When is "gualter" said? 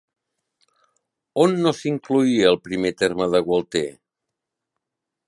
3.51-3.87